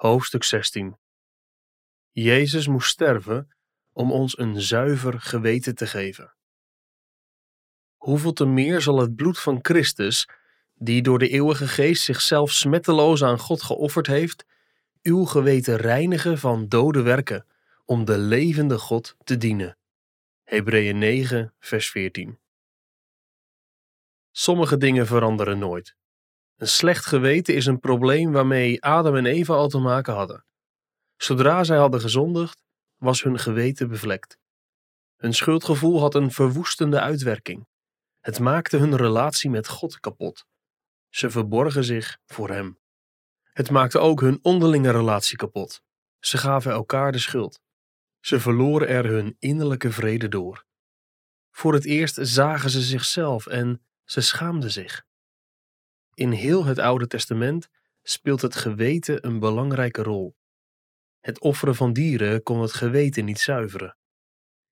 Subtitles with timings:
[0.00, 0.96] Hoofdstuk 16
[2.10, 3.48] Jezus moest sterven
[3.92, 6.34] om ons een zuiver geweten te geven.
[7.96, 10.28] Hoeveel te meer zal het bloed van Christus,
[10.74, 14.46] die door de eeuwige geest zichzelf smetteloos aan God geofferd heeft,
[15.02, 17.46] uw geweten reinigen van dode werken,
[17.84, 19.78] om de levende God te dienen.
[20.42, 22.38] Hebreeën 9, vers 14.
[24.30, 25.98] Sommige dingen veranderen nooit.
[26.60, 30.44] Een slecht geweten is een probleem waarmee Adam en Eva al te maken hadden.
[31.16, 32.62] Zodra zij hadden gezondigd,
[32.96, 34.38] was hun geweten bevlekt.
[35.16, 37.66] Hun schuldgevoel had een verwoestende uitwerking.
[38.20, 40.46] Het maakte hun relatie met God kapot.
[41.08, 42.78] Ze verborgen zich voor Hem.
[43.42, 45.82] Het maakte ook hun onderlinge relatie kapot.
[46.18, 47.60] Ze gaven elkaar de schuld.
[48.20, 50.64] Ze verloren er hun innerlijke vrede door.
[51.50, 55.08] Voor het eerst zagen ze zichzelf en ze schaamden zich.
[56.20, 57.68] In heel het Oude Testament
[58.02, 60.36] speelt het geweten een belangrijke rol.
[61.20, 63.96] Het offeren van dieren kon het geweten niet zuiveren.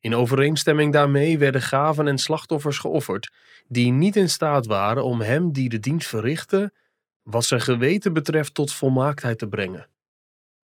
[0.00, 3.32] In overeenstemming daarmee werden gaven en slachtoffers geofferd,
[3.66, 6.72] die niet in staat waren om hem die de dienst verrichtte,
[7.22, 9.88] wat zijn geweten betreft, tot volmaaktheid te brengen.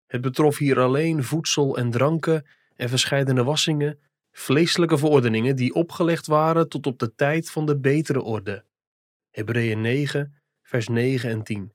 [0.07, 3.99] Het betrof hier alleen voedsel en dranken en verscheidene wassingen,
[4.33, 8.65] vleeselijke verordeningen die opgelegd waren tot op de tijd van de betere orde.
[9.31, 10.40] Hebreeën 9,
[10.71, 11.73] vers 9 en 10.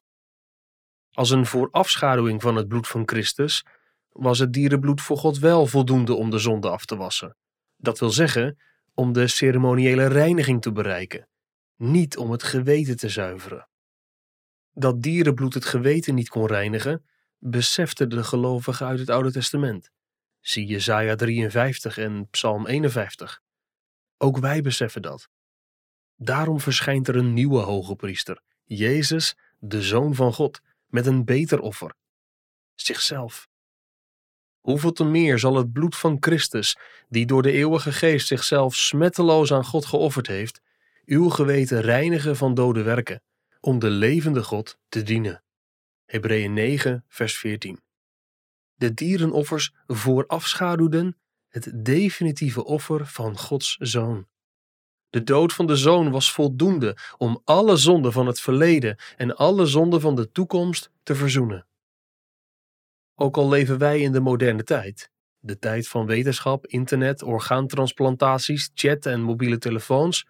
[1.11, 3.65] Als een voorafschaduwing van het bloed van Christus
[4.09, 7.37] was het dierenbloed voor God wel voldoende om de zonde af te wassen.
[7.77, 8.59] Dat wil zeggen,
[8.93, 11.27] om de ceremoniële reiniging te bereiken,
[11.75, 13.67] niet om het geweten te zuiveren.
[14.71, 17.05] Dat dierenbloed het geweten niet kon reinigen,
[17.37, 19.91] beseften de gelovigen uit het Oude Testament.
[20.39, 23.41] Zie Jesaja 53 en Psalm 51.
[24.17, 25.29] Ook wij beseffen dat.
[26.15, 31.59] Daarom verschijnt er een nieuwe hoge priester, Jezus, de Zoon van God, met een beter
[31.59, 31.95] offer.
[32.75, 33.47] Zichzelf.
[34.59, 36.77] Hoeveel te meer zal het bloed van Christus,
[37.09, 40.61] die door de eeuwige geest zichzelf smetteloos aan God geofferd heeft,
[41.05, 43.21] uw geweten reinigen van dode werken,
[43.59, 45.43] om de levende God te dienen.
[46.05, 47.79] Hebreeën 9, vers 14.
[48.75, 51.17] De dierenoffers voorafschaduwden
[51.47, 54.27] het definitieve offer van Gods Zoon.
[55.15, 59.65] De dood van de zoon was voldoende om alle zonden van het verleden en alle
[59.65, 61.67] zonden van de toekomst te verzoenen.
[63.15, 69.05] Ook al leven wij in de moderne tijd, de tijd van wetenschap, internet, orgaantransplantaties, chat
[69.05, 70.27] en mobiele telefoons,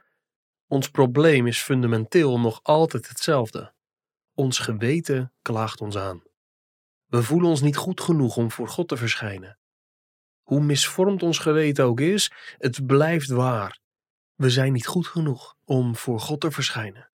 [0.68, 3.74] ons probleem is fundamenteel nog altijd hetzelfde.
[4.34, 6.24] Ons geweten klaagt ons aan.
[7.06, 9.60] We voelen ons niet goed genoeg om voor God te verschijnen.
[10.42, 13.84] Hoe misvormd ons geweten ook is, het blijft waar
[14.36, 17.10] we zijn niet goed genoeg om voor God te verschijnen.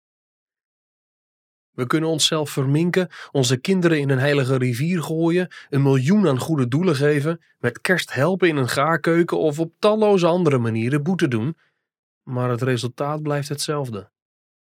[1.71, 6.67] We kunnen onszelf verminken, onze kinderen in een heilige rivier gooien, een miljoen aan goede
[6.67, 11.57] doelen geven, met kerst helpen in een gaarkeuken of op talloze andere manieren boete doen,
[12.23, 14.11] maar het resultaat blijft hetzelfde.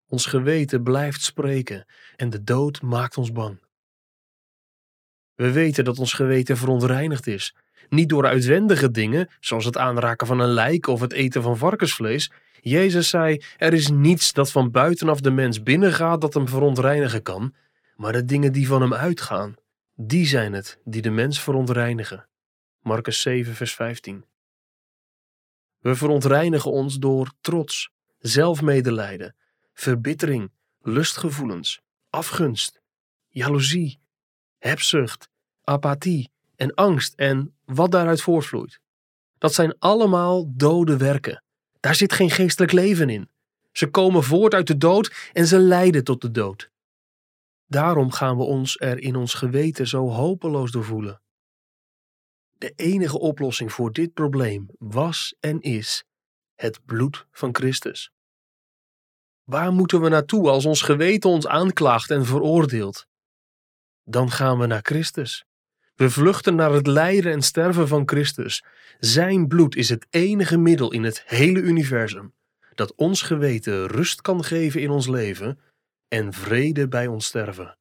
[0.07, 1.85] Ons geweten blijft spreken
[2.15, 3.59] en de dood maakt ons bang.
[5.41, 7.55] We weten dat ons geweten verontreinigd is
[7.89, 12.31] niet door uitwendige dingen, zoals het aanraken van een lijk of het eten van varkensvlees.
[12.59, 17.53] Jezus zei: Er is niets dat van buitenaf de mens binnengaat dat hem verontreinigen kan,
[17.95, 19.55] maar de dingen die van hem uitgaan,
[19.95, 22.27] die zijn het die de mens verontreinigen.
[22.81, 24.25] Marcus 7, vers 15.
[25.79, 29.35] We verontreinigen ons door trots, zelfmedelijden,
[29.73, 32.81] verbittering, lustgevoelens, afgunst,
[33.29, 33.99] jaloezie,
[34.57, 35.29] hebzucht,
[35.71, 38.79] apathie en angst en wat daaruit voortvloeit.
[39.37, 41.43] Dat zijn allemaal dode werken.
[41.79, 43.29] Daar zit geen geestelijk leven in.
[43.71, 46.69] Ze komen voort uit de dood en ze leiden tot de dood.
[47.65, 51.21] Daarom gaan we ons er in ons geweten zo hopeloos door voelen.
[52.57, 56.03] De enige oplossing voor dit probleem was en is
[56.55, 58.11] het bloed van Christus.
[59.43, 63.07] Waar moeten we naartoe als ons geweten ons aanklaagt en veroordeelt?
[64.03, 65.45] Dan gaan we naar Christus.
[66.01, 68.63] We vluchten naar het lijden en sterven van Christus.
[68.99, 72.33] Zijn bloed is het enige middel in het hele universum
[72.75, 75.59] dat ons geweten rust kan geven in ons leven
[76.07, 77.77] en vrede bij ons sterven.